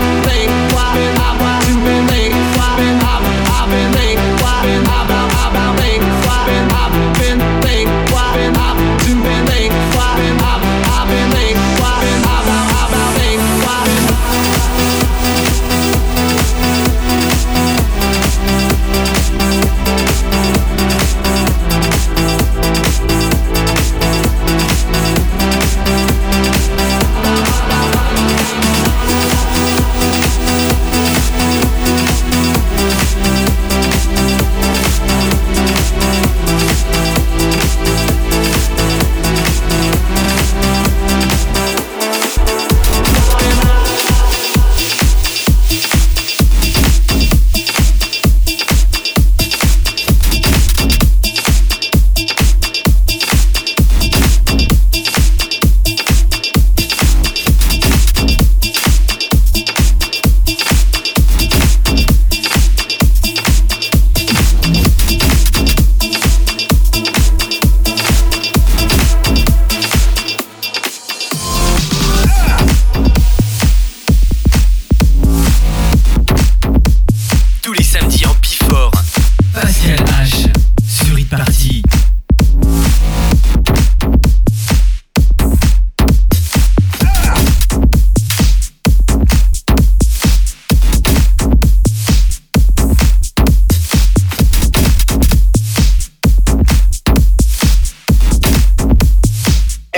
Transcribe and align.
They 0.00 0.39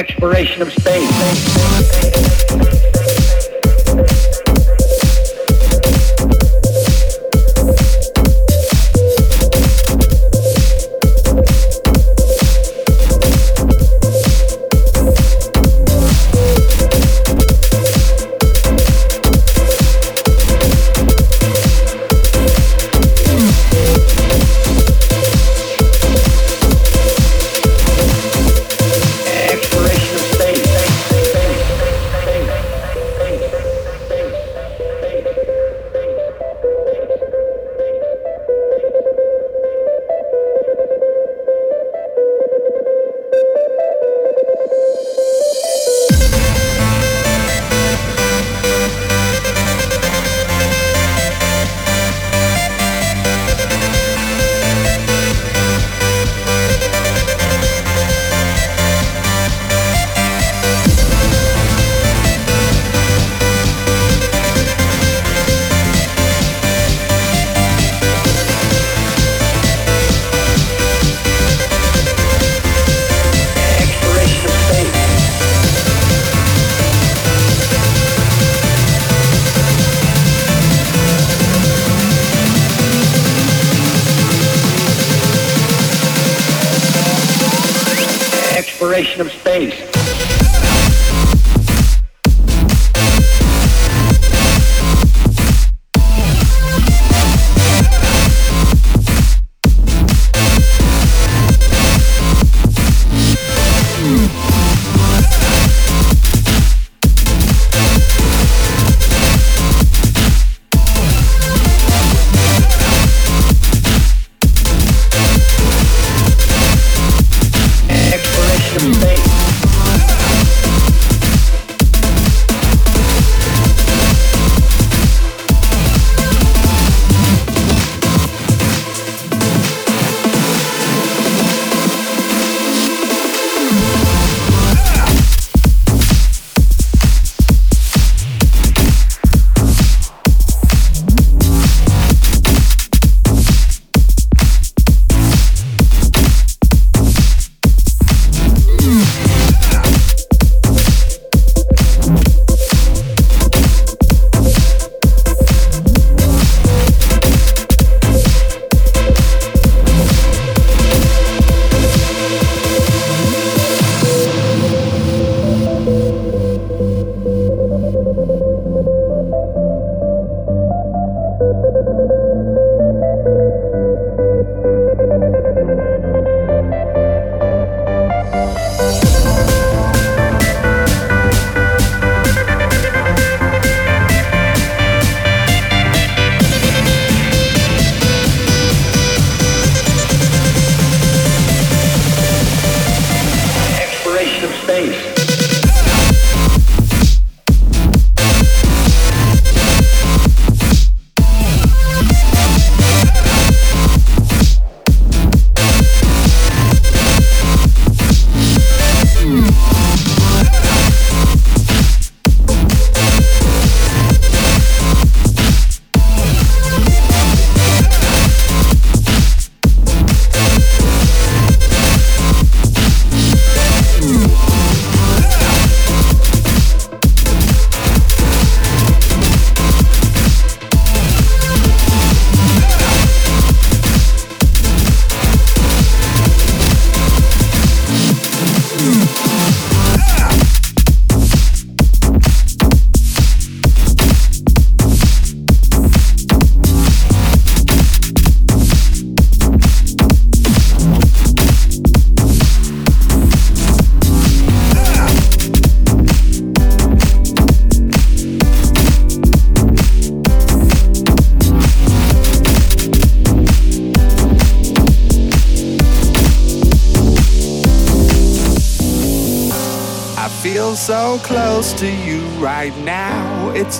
Exploration 0.03 0.62
of 0.62 0.73
space. 0.73 1.12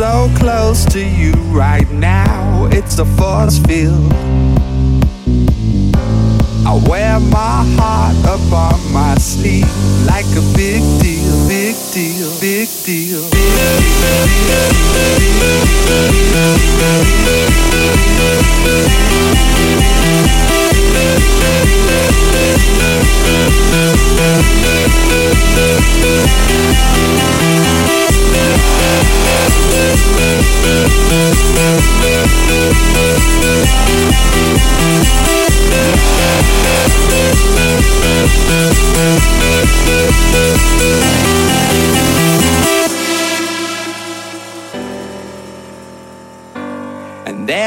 so 0.00 0.30
close 0.36 0.86
to 0.86 1.04
you 1.04 1.32
right 1.52 1.90
now. 1.90 2.66
It's 2.72 2.98
a 2.98 3.04
force 3.04 3.58
field. 3.58 4.10
I 6.64 6.82
wear 6.88 7.20
my 7.20 7.64
heart 7.76 8.16
up 8.24 8.40
on 8.52 8.92
my 8.94 9.14
sleeve 9.16 9.68
like 10.06 10.24
a 10.36 10.44
big 10.56 10.80
deal, 11.02 11.09
big 11.50 11.74
deal, 11.90 12.30
big 12.40 12.68
deal, 12.84 13.28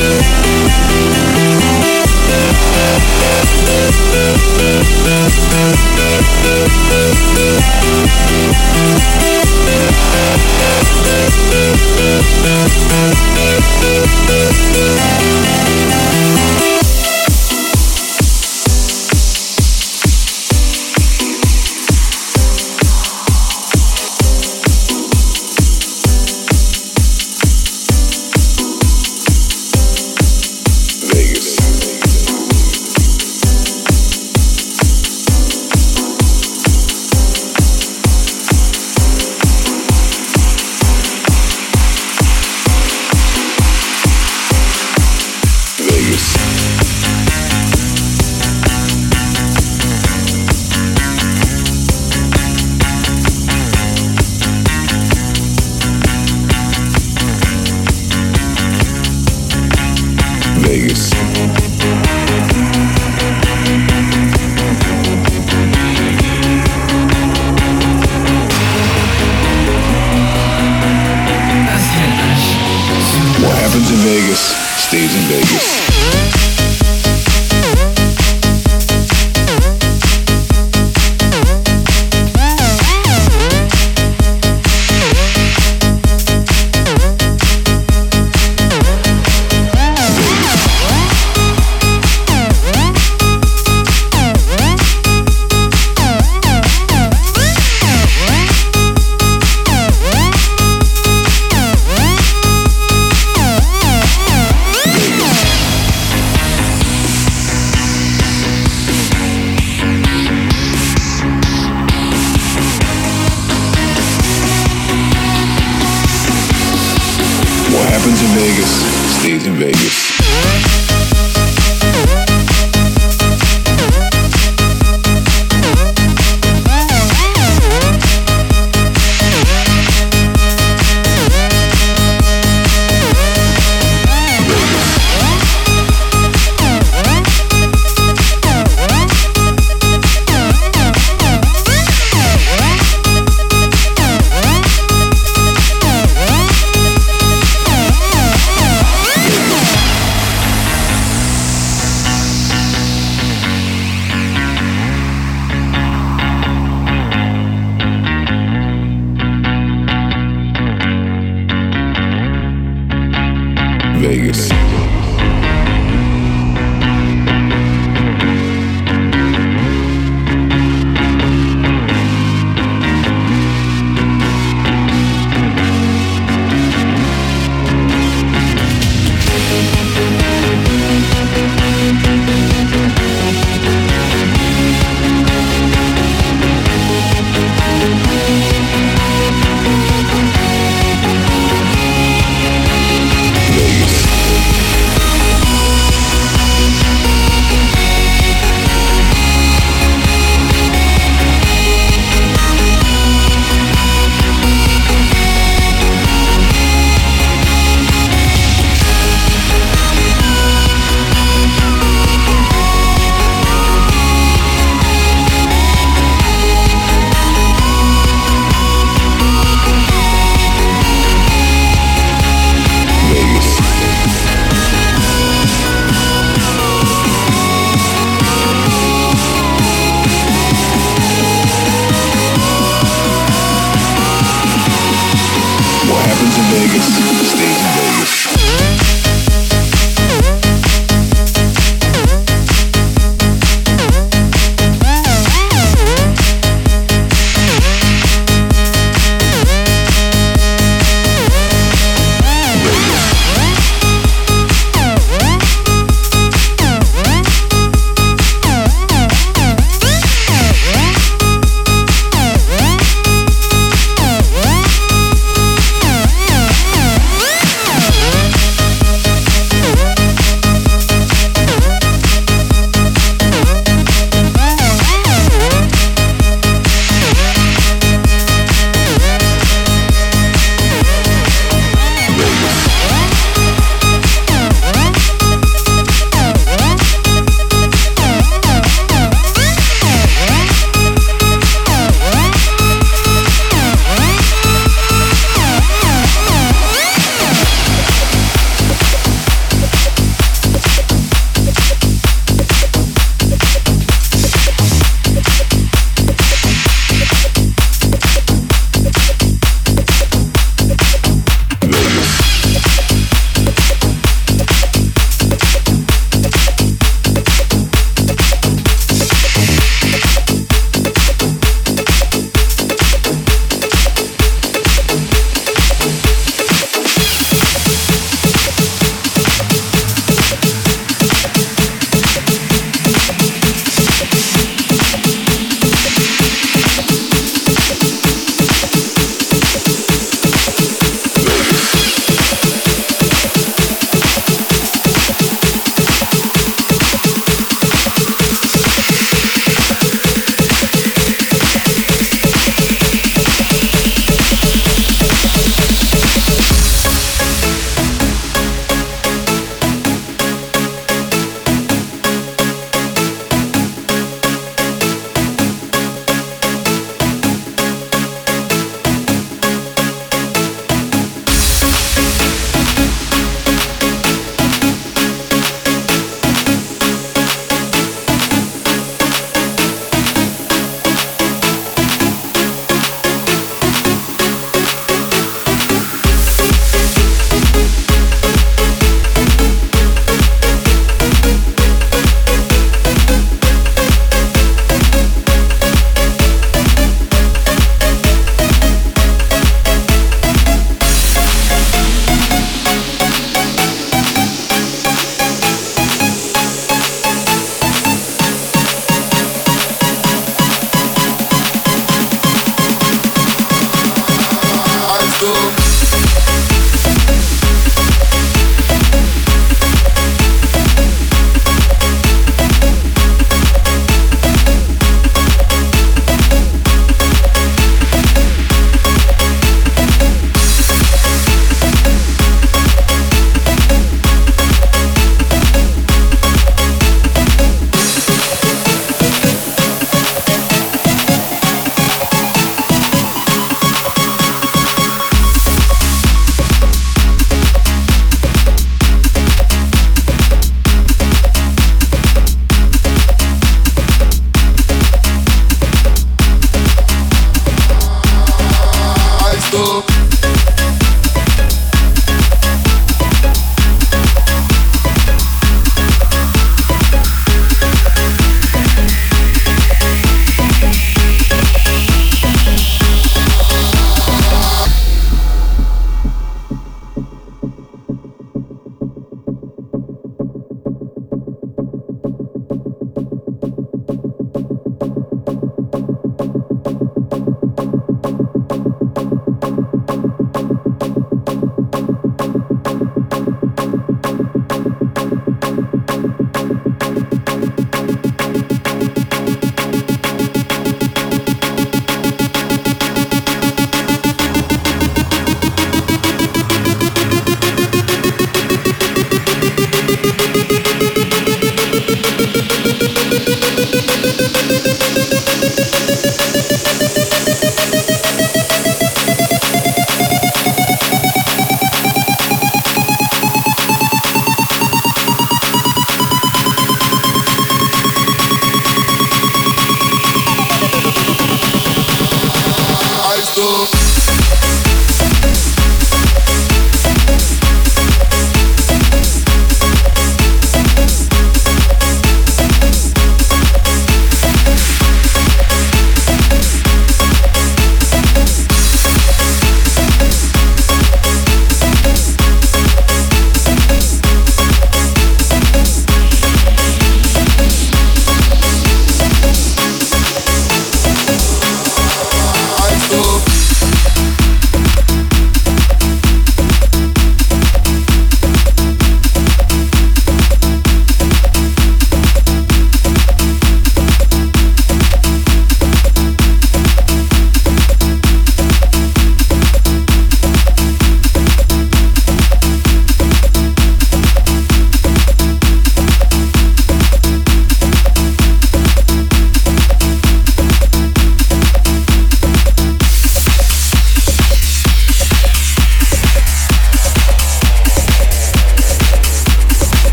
right. 0.00 0.49
Thank 5.32 6.84
you. 6.84 6.89